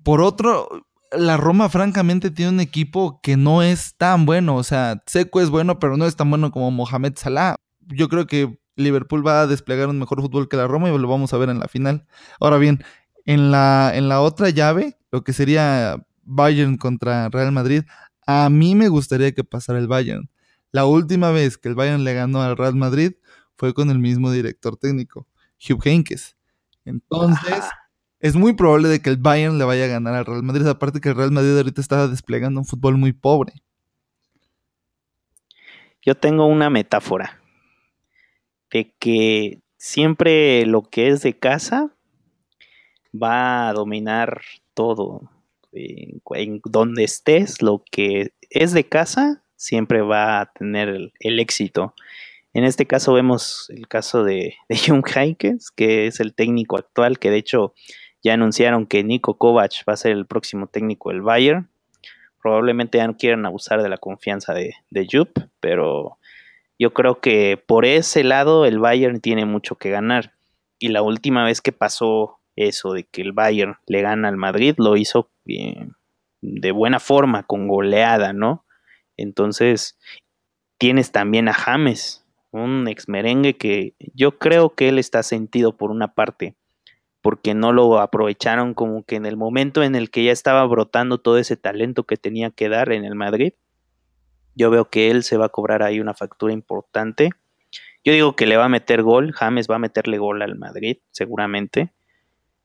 [0.03, 0.67] por otro,
[1.11, 5.49] la Roma francamente tiene un equipo que no es tan bueno, o sea, Seco es
[5.49, 7.55] bueno, pero no es tan bueno como Mohamed Salah.
[7.81, 11.07] Yo creo que Liverpool va a desplegar un mejor fútbol que la Roma y lo
[11.07, 12.07] vamos a ver en la final.
[12.39, 12.83] Ahora bien,
[13.25, 17.83] en la, en la otra llave, lo que sería Bayern contra Real Madrid,
[18.25, 20.29] a mí me gustaría que pasara el Bayern.
[20.71, 23.13] La última vez que el Bayern le ganó al Real Madrid
[23.55, 25.27] fue con el mismo director técnico,
[25.59, 26.35] Hugh Heynckes.
[26.85, 27.63] Entonces,
[28.19, 30.99] es muy probable de que el Bayern le vaya a ganar al Real Madrid, aparte
[30.99, 33.53] que el Real Madrid ahorita está desplegando un fútbol muy pobre.
[36.01, 37.39] Yo tengo una metáfora
[38.71, 41.92] de que siempre lo que es de casa
[43.13, 44.41] va a dominar
[44.73, 45.29] todo.
[45.71, 51.95] En, en donde estés, lo que es de casa siempre va a tener el, éxito.
[52.53, 57.17] En este caso vemos el caso de, de Jung Heikes, que es el técnico actual,
[57.17, 57.73] que de hecho
[58.23, 61.69] ya anunciaron que Nico Kovac va a ser el próximo técnico del Bayern.
[62.41, 66.17] Probablemente ya no quieran abusar de la confianza de, de Jupp, pero
[66.77, 70.33] yo creo que por ese lado el Bayern tiene mucho que ganar.
[70.77, 74.75] Y la última vez que pasó eso de que el Bayern le gana al Madrid,
[74.77, 75.29] lo hizo
[76.41, 78.65] de buena forma, con goleada, ¿no?
[79.17, 79.97] Entonces,
[80.77, 85.91] tienes también a James, un ex merengue que yo creo que él está sentido por
[85.91, 86.55] una parte,
[87.21, 91.19] porque no lo aprovecharon como que en el momento en el que ya estaba brotando
[91.19, 93.53] todo ese talento que tenía que dar en el Madrid.
[94.55, 97.31] Yo veo que él se va a cobrar ahí una factura importante.
[98.03, 100.97] Yo digo que le va a meter gol, James va a meterle gol al Madrid,
[101.11, 101.91] seguramente.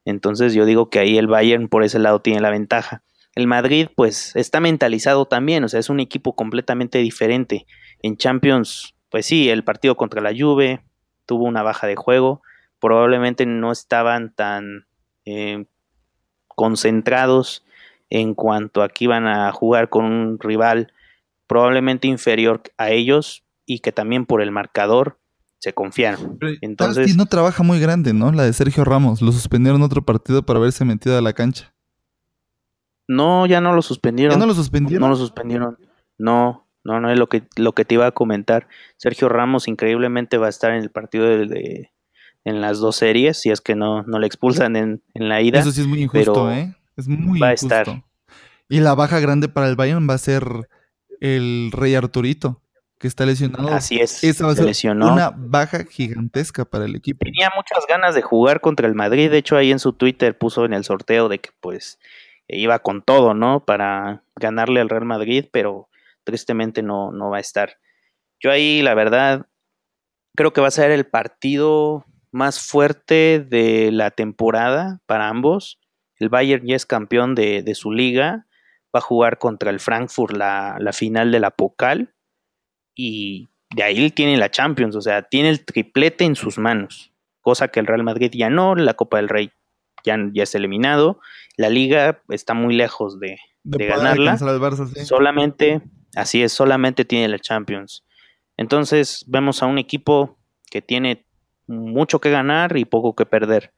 [0.05, 3.03] Entonces yo digo que ahí el Bayern por ese lado tiene la ventaja.
[3.35, 7.67] El Madrid, pues, está mentalizado también, o sea, es un equipo completamente diferente.
[8.03, 10.83] En Champions, pues sí, el partido contra la Juve
[11.27, 12.43] tuvo una baja de juego,
[12.81, 14.87] probablemente no estaban tan
[15.25, 15.67] eh,
[16.49, 17.65] concentrados
[18.11, 20.93] en cuanto a que iban a jugar con un rival
[21.47, 25.19] probablemente inferior a ellos y que también por el marcador
[25.59, 26.39] se confiaron.
[26.61, 28.33] Entonces no trabaja muy grande, ¿no?
[28.33, 31.75] La de Sergio Ramos, lo suspendieron otro partido para haberse metido a la cancha.
[33.09, 34.35] No, ya no lo suspendieron.
[34.35, 35.01] ¿Ya no lo suspendieron?
[35.01, 35.79] No lo suspendieron.
[36.19, 38.69] No, no, no es lo que, lo que te iba a comentar.
[38.97, 41.91] Sergio Ramos increíblemente va a estar en el partido de,
[42.45, 45.61] en las dos series, si es que no, no le expulsan en, la ida.
[45.61, 46.75] Eso sí es muy injusto, ¿eh?
[46.97, 47.75] Es muy va injusto.
[47.75, 48.05] a estar.
[48.69, 50.69] Y la baja grande para el Bayern va a ser
[51.21, 52.61] el Rey Arturito,
[52.99, 53.69] que está lesionado.
[53.69, 54.23] Así es.
[54.25, 57.25] Esa va a ser una baja gigantesca para el equipo.
[57.25, 59.31] Tenía muchas ganas de jugar contra el Madrid.
[59.31, 61.99] De hecho, ahí en su Twitter puso en el sorteo de que pues
[62.49, 63.65] iba con todo, ¿no?
[63.65, 65.89] Para ganarle al Real Madrid, pero
[66.25, 67.79] tristemente no, no va a estar.
[68.41, 69.47] Yo ahí, la verdad,
[70.35, 75.79] creo que va a ser el partido más fuerte de la temporada para ambos.
[76.17, 78.47] El Bayern ya es campeón de, su liga,
[78.95, 82.13] va a jugar contra el Frankfurt la, la final de la Pocal
[82.99, 87.69] y de ahí tiene la Champions, o sea, tiene el triplete en sus manos, cosa
[87.69, 89.53] que el Real Madrid ya no, la Copa del Rey
[90.05, 91.21] ya, ya está eliminado,
[91.57, 94.37] la liga está muy lejos de, ganarla,
[95.05, 95.81] solamente,
[96.17, 98.05] así es, solamente tiene la Champions.
[98.57, 100.37] Entonces vemos a un equipo
[100.69, 101.25] que tiene
[101.69, 103.73] mucho que ganar y poco que perder.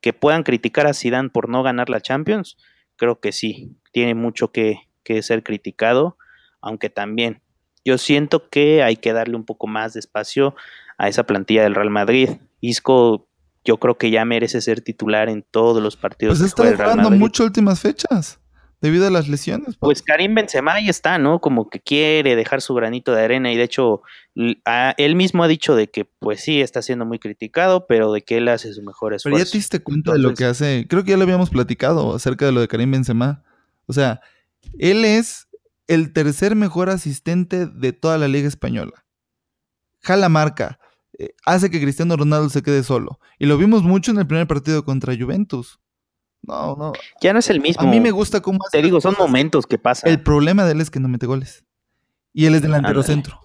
[0.00, 2.56] Que puedan criticar a Zidane por no ganar la Champions,
[2.96, 6.16] creo que sí, tiene mucho que, que ser criticado,
[6.60, 7.43] aunque también
[7.84, 10.54] yo siento que hay que darle un poco más de espacio
[10.98, 12.30] a esa plantilla del Real Madrid.
[12.60, 13.28] Isco
[13.64, 16.38] yo creo que ya merece ser titular en todos los partidos.
[16.38, 18.38] Pues está jugando mucho últimas fechas
[18.80, 19.76] debido a las lesiones.
[19.76, 20.02] Pues.
[20.02, 21.40] Karim Benzema ahí está, ¿no?
[21.40, 24.02] Como que quiere dejar su granito de arena y de hecho
[24.34, 28.36] él mismo ha dicho de que pues sí está siendo muy criticado, pero de que
[28.36, 29.36] él hace su mejor esfuerzo.
[29.36, 32.14] Pero ya te diste cuenta de lo que hace, creo que ya lo habíamos platicado
[32.14, 33.42] acerca de lo de Karim Benzema.
[33.86, 34.20] O sea,
[34.78, 35.48] él es
[35.86, 39.04] el tercer mejor asistente de toda la liga española.
[40.00, 40.78] Jala marca,
[41.18, 43.18] eh, hace que Cristiano Ronaldo se quede solo.
[43.38, 45.80] Y lo vimos mucho en el primer partido contra Juventus.
[46.42, 46.92] No, no.
[47.22, 47.82] Ya no es el mismo.
[47.82, 50.10] A mí me gusta cómo Te digo, son momentos que pasan.
[50.10, 51.64] El problema de él es que no mete goles.
[52.32, 53.40] Y él es delantero centro.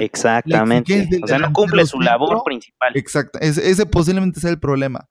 [0.00, 1.08] Exactamente.
[1.22, 2.92] O sea, no cumple su labor principal.
[2.96, 3.38] Exacto.
[3.40, 5.08] ese posiblemente sea el problema.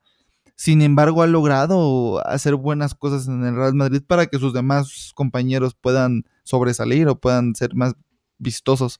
[0.55, 5.12] Sin embargo, ha logrado hacer buenas cosas en el Real Madrid para que sus demás
[5.13, 7.95] compañeros puedan sobresalir o puedan ser más
[8.38, 8.99] vistosos.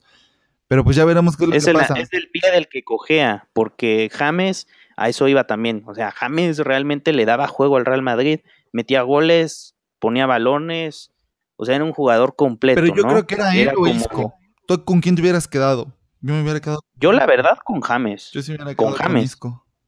[0.68, 1.94] Pero pues ya veremos qué es lo es que pasa.
[1.94, 4.66] Es el pie del que cojea, porque James
[4.98, 5.84] a eso iba también.
[5.86, 8.40] O sea, James realmente le daba juego al Real Madrid,
[8.72, 11.12] metía goles, ponía balones,
[11.56, 12.80] o sea, era un jugador completo.
[12.82, 13.70] Pero yo creo que era, él
[14.12, 14.34] o
[14.66, 15.94] ¿Tú con quién te hubieras quedado?
[16.20, 16.80] Yo me hubiera quedado.
[16.96, 18.30] Yo, la verdad, con James.
[18.32, 19.38] Yo sí me hubiera quedado con James.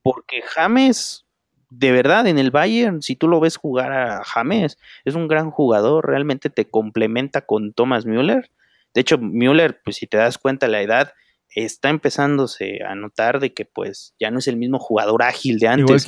[0.03, 1.27] porque James
[1.71, 5.51] de verdad, en el Bayern, si tú lo ves jugar a James, es un gran
[5.51, 8.51] jugador, realmente te complementa con Thomas Müller.
[8.93, 11.13] De hecho, Müller, pues si te das cuenta la edad,
[11.55, 15.69] está empezándose a notar de que pues ya no es el mismo jugador ágil de
[15.69, 15.85] antes.
[15.85, 16.01] Igual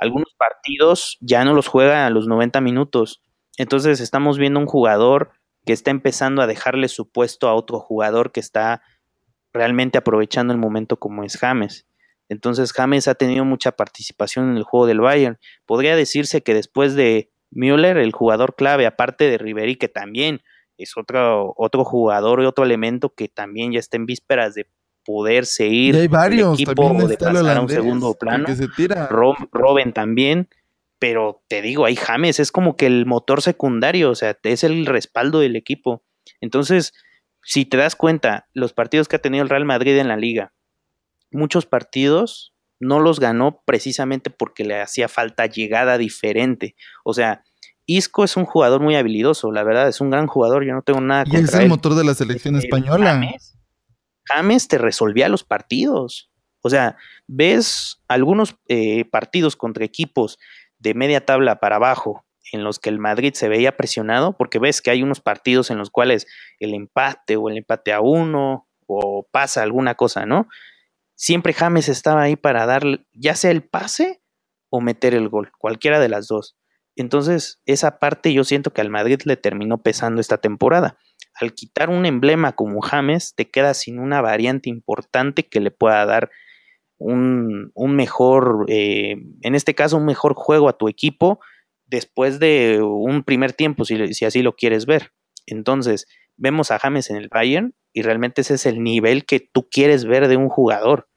[0.00, 3.22] Algunos partidos ya no los juega a los 90 minutos.
[3.56, 5.30] Entonces estamos viendo un jugador
[5.64, 8.82] que está empezando a dejarle su puesto a otro jugador que está
[9.52, 11.86] realmente aprovechando el momento como es James.
[12.28, 15.38] Entonces James ha tenido mucha participación en el juego del Bayern.
[15.66, 20.42] Podría decirse que después de Müller, el jugador clave, aparte de Ribery, que también
[20.76, 24.68] es otro, otro jugador y otro elemento que también ya está en vísperas de
[25.04, 28.46] poderse ir hay varios, equipo de pasar a un segundo plano.
[28.54, 29.08] se tira.
[29.08, 30.48] Robin también,
[30.98, 34.86] pero te digo, ahí James es como que el motor secundario, o sea, es el
[34.86, 36.02] respaldo del equipo.
[36.40, 36.94] Entonces,
[37.42, 40.54] si te das cuenta, los partidos que ha tenido el Real Madrid en la liga,
[41.30, 46.74] muchos partidos no los ganó precisamente porque le hacía falta llegada diferente.
[47.04, 47.42] O sea,
[47.86, 51.00] Isco es un jugador muy habilidoso, la verdad, es un gran jugador, yo no tengo
[51.00, 53.20] nada contra Y es el motor de la selección española.
[54.26, 56.30] James, te resolvía los partidos.
[56.62, 60.38] O sea, ves algunos eh, partidos contra equipos
[60.78, 64.80] de media tabla para abajo en los que el Madrid se veía presionado, porque ves
[64.80, 66.26] que hay unos partidos en los cuales
[66.60, 70.48] el empate o el empate a uno o pasa alguna cosa, ¿no?
[71.14, 74.20] Siempre James estaba ahí para dar ya sea el pase
[74.70, 76.56] o meter el gol, cualquiera de las dos.
[76.96, 80.98] Entonces, esa parte yo siento que al Madrid le terminó pesando esta temporada.
[81.34, 86.04] Al quitar un emblema como James, te quedas sin una variante importante que le pueda
[86.06, 86.30] dar
[86.98, 91.40] un, mejor, eh, en este caso, un mejor juego a tu equipo
[91.86, 95.12] después de un primer tiempo, si, si así lo quieres ver.
[95.46, 99.68] Entonces, vemos a James en el Bayern y realmente ese es el nivel que tú
[99.70, 101.08] quieres ver de un jugador.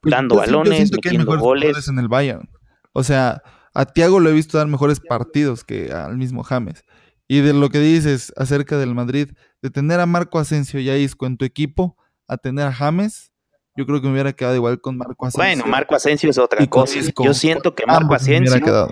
[0.00, 1.86] Pues, dando balones, metiendo goles.
[1.86, 2.48] en el Bayern.
[2.92, 3.42] O sea,
[3.74, 6.82] a Thiago lo he visto dar mejores partidos que al mismo James.
[7.28, 9.28] Y de lo que dices acerca del Madrid,
[9.60, 13.32] de tener a Marco Asensio y a Isco en tu equipo, a tener a James,
[13.76, 15.46] yo creo que me hubiera quedado igual con Marco Asensio.
[15.46, 16.98] Bueno, Marco Asensio es otra cosa.
[17.22, 18.88] yo siento que Marco Asensio.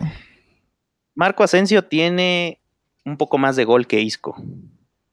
[1.14, 2.62] Marco Asensio tiene
[3.06, 4.36] un poco más de gol que Isco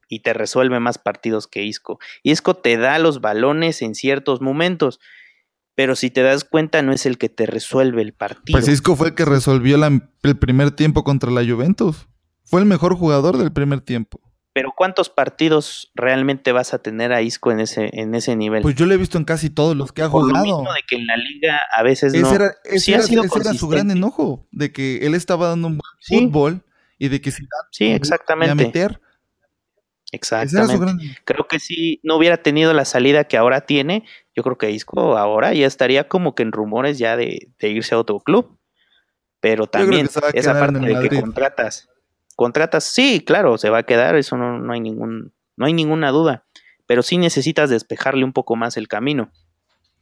[0.08, 2.00] y te resuelve más partidos que Isco.
[2.24, 5.00] Isco te da los balones en ciertos momentos,
[5.76, 8.58] pero si te das cuenta no es el que te resuelve el partido.
[8.58, 12.08] Pues Isco fue el que resolvió el primer tiempo contra la Juventus.
[12.44, 14.22] Fue el mejor jugador del primer tiempo.
[14.58, 18.64] Pero ¿cuántos partidos realmente vas a tener a Isco en ese, en ese nivel?
[18.64, 20.64] Pues yo lo he visto en casi todos los que ha jugado.
[20.64, 22.34] Lo de que en la liga a veces no.
[22.34, 23.04] Era, ese, era,
[23.54, 25.92] su gran enojo, de que él estaba dando un buen
[26.32, 26.64] fútbol
[26.98, 28.56] y de que si sí, exactamente.
[28.56, 29.00] meter,
[30.12, 31.18] Exactamente.
[31.26, 35.18] Creo que si no hubiera tenido la salida que ahora tiene, yo creo que Isco
[35.18, 38.58] ahora ya estaría como que en rumores ya de, irse a otro club.
[39.40, 41.90] Pero también esa parte de que contratas,
[42.36, 46.10] contratas, sí, claro, se va a quedar, eso no, no hay ningún, no hay ninguna
[46.12, 46.46] duda.
[46.88, 49.32] pero sí necesitas despejarle un poco más el camino.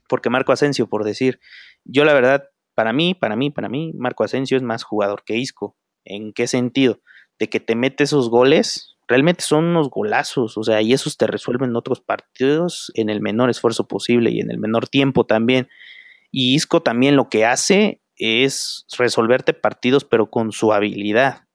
[0.07, 1.39] Porque Marco Asensio, por decir,
[1.83, 5.35] yo la verdad, para mí, para mí, para mí, Marco Asensio es más jugador que
[5.37, 5.75] Isco.
[6.03, 6.99] ¿En qué sentido?
[7.39, 11.27] De que te mete esos goles, realmente son unos golazos, o sea, y esos te
[11.27, 15.67] resuelven otros partidos en el menor esfuerzo posible y en el menor tiempo también.
[16.31, 21.47] Y Isco también lo que hace es resolverte partidos, pero con su habilidad.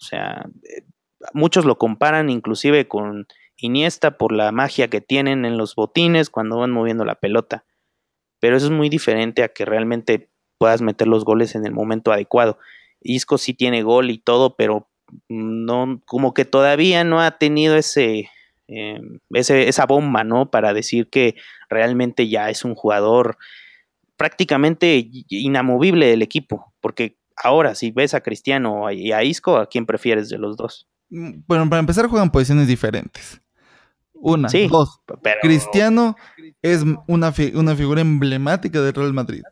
[0.00, 0.84] O sea, eh,
[1.32, 6.58] muchos lo comparan inclusive con Iniesta por la magia que tienen en los botines cuando
[6.58, 7.64] van moviendo la pelota.
[8.40, 12.12] Pero eso es muy diferente a que realmente puedas meter los goles en el momento
[12.12, 12.58] adecuado.
[13.00, 14.88] Isco sí tiene gol y todo, pero
[15.28, 18.30] no, como que todavía no ha tenido ese,
[18.68, 20.50] eh, ese, esa bomba, ¿no?
[20.50, 21.36] Para decir que
[21.68, 23.38] realmente ya es un jugador
[24.16, 29.86] prácticamente inamovible del equipo, porque ahora si ves a Cristiano y a Isco, ¿a quién
[29.86, 30.86] prefieres de los dos?
[31.10, 33.40] Mm, bueno, para empezar juegan posiciones diferentes.
[34.14, 35.00] Una, dos.
[35.42, 36.14] Cristiano
[36.62, 39.42] es una, una figura emblemática del Real Madrid.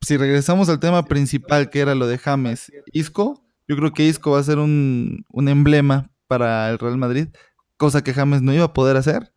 [0.00, 4.32] Si regresamos al tema principal, que era lo de James Isco, yo creo que Isco
[4.32, 7.28] va a ser un, un emblema para el Real Madrid,
[7.76, 9.32] cosa que James no iba a poder hacer.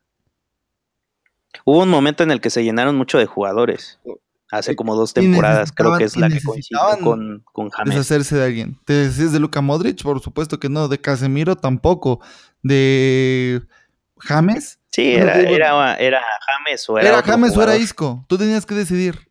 [1.64, 4.00] Hubo un momento en el que se llenaron mucho de jugadores
[4.52, 7.96] hace como dos temporadas, creo que es la que coincide con, con James.
[7.96, 8.80] Deshacerse de alguien.
[8.86, 10.02] ¿Te decís de Luka Modric?
[10.04, 10.88] Por supuesto que no.
[10.88, 12.22] De Casemiro tampoco.
[12.62, 13.62] De
[14.20, 14.80] James.
[14.92, 17.10] Sí, era, era, era, James o era.
[17.10, 18.24] Era James o era Isco.
[18.28, 19.30] Tú tenías que decidir.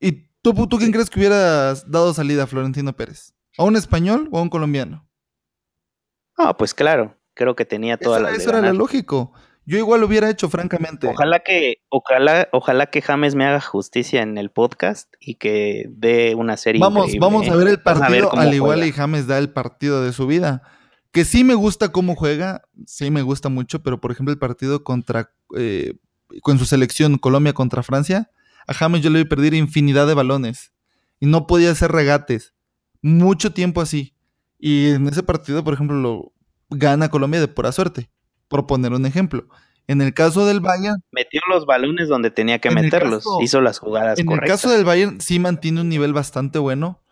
[0.00, 3.34] ¿Y tú, tú quién crees que hubieras dado salida a Florentino Pérez?
[3.58, 5.06] ¿A un español o a un colombiano?
[6.36, 7.16] Ah, pues claro.
[7.34, 8.30] Creo que tenía toda la.
[8.30, 9.32] Eso era lo lógico.
[9.66, 11.08] Yo igual lo hubiera hecho, francamente.
[11.08, 16.34] Ojalá que, ojalá, ojalá que James me haga justicia en el podcast y que dé
[16.34, 16.80] una serie.
[16.80, 20.26] Vamos, vamos a ver el partido, al igual y James da el partido de su
[20.26, 20.62] vida.
[21.12, 24.84] Que sí me gusta cómo juega, sí me gusta mucho, pero por ejemplo el partido
[24.84, 25.98] contra, eh,
[26.42, 28.30] con su selección Colombia contra Francia,
[28.66, 30.72] a James yo le vi perder infinidad de balones
[31.20, 32.54] y no podía hacer regates.
[33.02, 34.14] Mucho tiempo así.
[34.58, 36.32] Y en ese partido, por ejemplo, lo
[36.70, 38.10] gana Colombia de pura suerte
[38.48, 39.46] por poner un ejemplo.
[39.86, 41.02] En el caso del Bayern.
[41.12, 43.24] Metió los balones donde tenía que meterlos.
[43.40, 47.02] hizo las jugadas en En el caso del Bayern sí mantiene un nivel bastante bueno.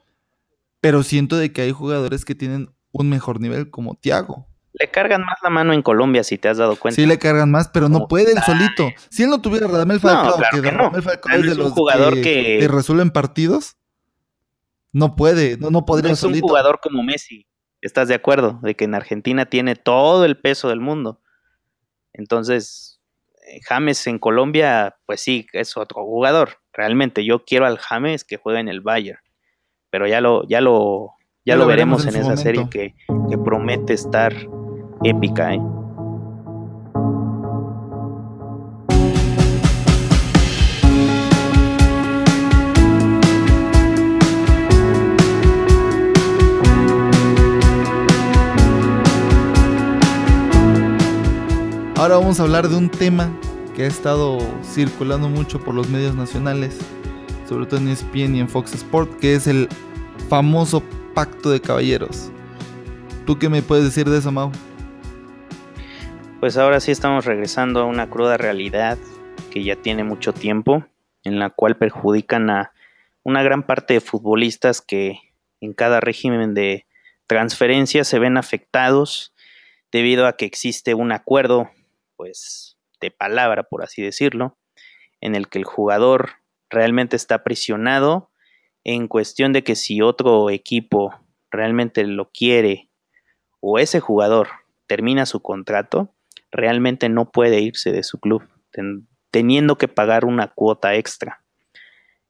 [0.80, 4.46] Pero siento de que hay jugadores que tienen un mejor nivel, como Thiago.
[4.78, 6.96] Le cargan más la mano en Colombia, si te has dado cuenta.
[6.96, 8.90] Sí, le cargan más, pero no puede él solito.
[9.08, 13.78] Si él no tuviera Radamel Falcao, que, Falcao es de los jugador que, resuelven partidos,
[14.96, 17.46] no puede, no, no podría no es un jugador como Messi.
[17.82, 18.58] ¿Estás de acuerdo?
[18.62, 21.20] De que en Argentina tiene todo el peso del mundo.
[22.14, 22.98] Entonces,
[23.46, 26.62] eh, James en Colombia, pues sí, es otro jugador.
[26.72, 29.20] Realmente yo quiero al James que juegue en el Bayern.
[29.90, 31.10] Pero ya lo, ya lo,
[31.44, 32.94] ya, lo, veremos, en, esa serie que,
[33.28, 34.34] que promete estar
[35.04, 35.60] épica, ¿eh?
[52.06, 53.36] Ahora vamos a hablar de un tema
[53.74, 56.78] que ha estado circulando mucho por los medios nacionales,
[57.48, 59.68] sobre todo en ESPN y en Fox Sport, que es el
[60.28, 60.84] famoso
[61.16, 62.30] pacto de caballeros.
[63.26, 64.52] ¿Tú qué me puedes decir de eso, Mau?
[66.38, 68.98] Pues ahora sí estamos regresando a una cruda realidad
[69.50, 70.86] que ya tiene mucho tiempo,
[71.24, 72.72] en la cual perjudican a
[73.24, 75.18] una gran parte de futbolistas que
[75.60, 76.86] en cada régimen de
[77.26, 79.34] transferencia se ven afectados
[79.90, 81.68] debido a que existe un acuerdo
[82.16, 84.56] pues de palabra, por así decirlo,
[85.20, 86.30] en el que el jugador
[86.70, 88.30] realmente está presionado
[88.84, 91.14] en cuestión de que si otro equipo
[91.50, 92.90] realmente lo quiere
[93.60, 94.48] o ese jugador
[94.86, 96.14] termina su contrato,
[96.50, 98.42] realmente no puede irse de su club,
[99.30, 101.44] teniendo que pagar una cuota extra.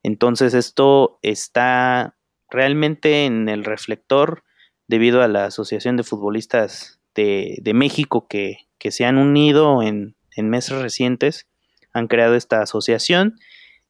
[0.02, 2.16] Entonces esto está
[2.48, 4.44] realmente en el reflector
[4.88, 10.16] debido a la Asociación de Futbolistas de, de México que que se han unido en,
[10.36, 11.48] meses recientes,
[11.92, 13.36] han creado esta asociación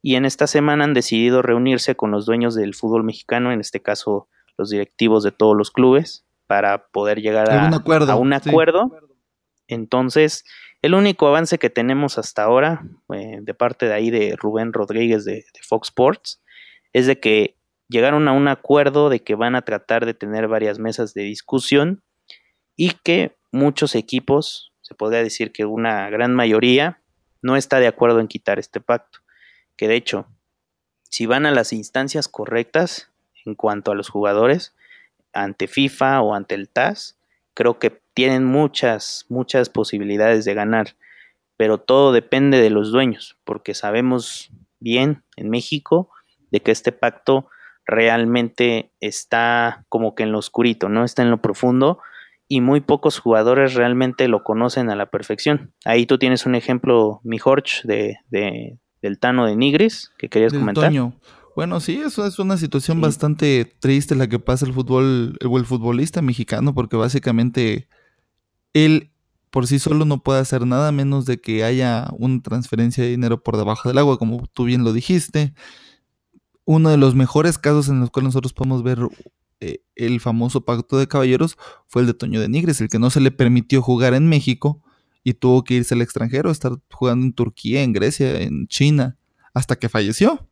[0.01, 3.83] y en esta semana han decidido reunirse con los dueños del fútbol mexicano, en este
[3.83, 7.67] caso los directivos de todos los clubes, para poder llegar a,
[8.17, 8.93] un acuerdo.
[9.67, 10.45] Entonces,
[10.83, 15.25] el único avance que tenemos hasta ahora, eh, de parte de ahí de Rubén Rodríguez
[15.25, 16.41] de, de, Fox Sports,
[16.93, 17.57] es de que
[17.89, 22.05] llegaron a un acuerdo de que van a tratar de tener varias mesas de discusión
[22.77, 27.01] y que muchos equipos se podría decir que una gran mayoría
[27.43, 29.19] no está de acuerdo en quitar este pacto.
[29.75, 30.29] Que de hecho,
[31.11, 33.11] si van a las instancias correctas
[33.45, 34.77] en cuanto a los jugadores,
[35.33, 37.19] ante FIFA o ante el TAS,
[37.53, 40.95] creo que tienen muchas, muchas posibilidades de ganar.
[41.57, 46.11] pero todo depende de los dueños, porque sabemos bien en México
[46.53, 47.49] de que este pacto
[47.87, 51.99] realmente está como que en lo oscurito, no está en lo profundo
[52.49, 55.73] y muy pocos jugadores realmente lo conocen a la perfección.
[55.85, 60.53] Ahí tú tienes un ejemplo, mi Jorge, de, de, del Tano de Nigris, que querías
[60.53, 60.93] comentar.
[61.57, 66.21] Bueno, sí, eso es una situación bastante triste la que pasa el fútbol, el futbolista
[66.21, 67.89] mexicano, porque básicamente
[68.75, 69.11] él
[69.51, 73.43] por sí solo no puede hacer nada menos de que haya una transferencia de dinero
[73.43, 75.55] por debajo del agua, como tú bien lo dijiste.
[76.67, 78.99] Uno de los mejores casos en los cuales nosotros podemos ver
[79.61, 83.11] eh, el famoso pacto de caballeros fue el de Toño de Nigres, el que no
[83.11, 84.83] se le permitió jugar en México
[85.25, 89.17] y tuvo que irse al extranjero, estar jugando en Turquía, en Grecia, en China,
[89.55, 90.49] hasta que falleció.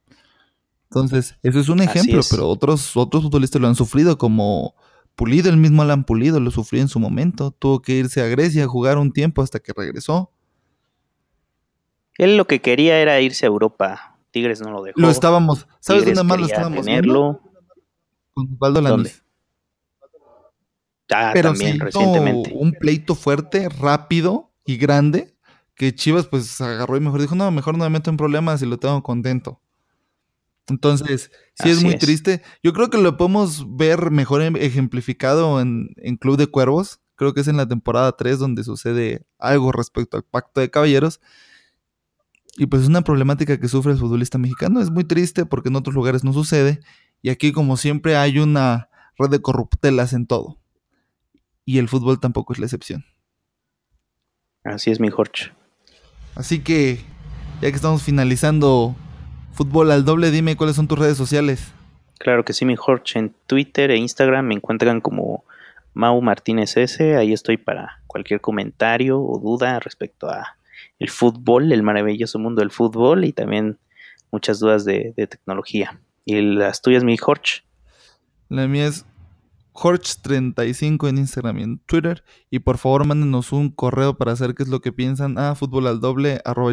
[0.84, 4.74] Entonces, eso es un ejemplo, pero otros, otros futbolistas lo han sufrido, como
[5.16, 7.52] Pulido, el mismo Alan Pulido lo sufrió en su momento.
[7.52, 10.32] Tuvo que irse a Grecia a jugar un tiempo hasta que regresó.
[12.18, 14.18] Él lo que quería era irse a Europa.
[14.30, 15.00] Tigres no lo dejó.
[15.00, 15.66] Lo estábamos.
[15.80, 17.40] ¿Sabes dónde más lo estábamos tenerlo.
[18.34, 19.04] Con Osvaldo.
[21.10, 22.52] Ah, Pero también, recientemente.
[22.54, 25.36] Un pleito fuerte, rápido y grande.
[25.74, 28.66] Que Chivas pues agarró y mejor dijo, no, mejor no me meto en problemas y
[28.66, 29.60] lo tengo contento.
[30.68, 32.42] Entonces, sí es muy triste.
[32.62, 37.00] Yo creo que lo podemos ver mejor em, ejemplificado en, Club de Cuervos.
[37.16, 41.20] Creo que es en la temporada 3 donde sucede algo respecto al pacto de caballeros.
[42.56, 44.80] Y pues es una problemática que sufre el futbolista mexicano.
[44.80, 46.80] Es muy triste porque en otros lugares no sucede.
[47.24, 50.58] Y aquí, como siempre, hay una red de corruptelas en todo.
[51.64, 53.06] Y el fútbol tampoco es la excepción.
[54.62, 55.50] Así es, mi Jorge.
[56.34, 57.00] Así que,
[57.62, 58.94] ya que estamos finalizando
[59.52, 61.72] Fútbol al doble, dime cuáles son tus redes sociales.
[62.18, 63.18] Claro que sí, mi Jorge.
[63.18, 65.44] En Twitter e Instagram me encuentran como
[65.94, 67.16] Mau Martínez S.
[67.16, 70.58] Ahí estoy para cualquier comentario o duda respecto a
[70.98, 73.78] el fútbol, el maravilloso mundo del fútbol y también
[74.30, 75.98] muchas dudas de, de tecnología.
[76.24, 77.62] ¿Y las tuyas, mi Jorge?
[78.48, 79.04] La mía es
[79.74, 82.24] Jorge35 en Instagram y en Twitter.
[82.50, 85.54] Y por favor, mándenos un correo para saber qué es lo que piensan a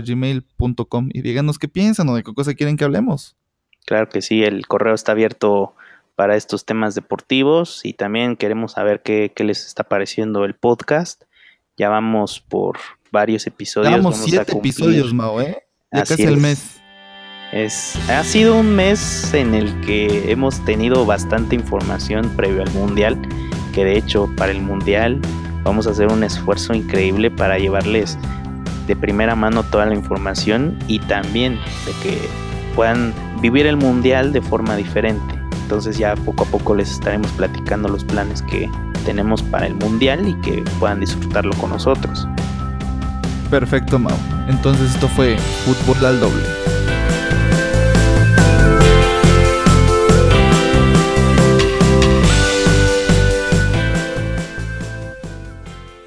[0.06, 3.36] gmail.com y díganos qué piensan o de qué cosa quieren que hablemos.
[3.86, 5.76] Claro que sí, el correo está abierto
[6.16, 11.24] para estos temas deportivos y también queremos saber qué, les está pareciendo el podcast.
[11.78, 12.78] Ya vamos por
[13.12, 13.92] varios episodios.
[13.92, 15.64] Ya vamos, siete episodios, Mao, ¿eh?
[15.92, 16.81] Ya casi el mes.
[17.54, 23.22] Ha sido un mes en el que hemos tenido bastante información previo al Mundial,
[23.74, 25.20] que de hecho para el Mundial
[25.64, 28.18] vamos a hacer un esfuerzo increíble para llevarles
[28.88, 32.18] de primera mano toda la información y también de que
[32.74, 35.36] puedan vivir el Mundial de forma diferente.
[35.64, 38.70] Entonces ya poco a poco les estaremos platicando los planes que
[39.04, 42.26] tenemos para el Mundial y que puedan disfrutarlo con nosotros.
[43.50, 44.16] Perfecto, Mau.
[44.48, 46.71] Entonces esto fue Fútbol al Doble.